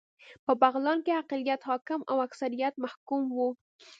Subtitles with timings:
[0.45, 3.37] په بغلان کې اقلیت حاکم او اکثریت محکوم و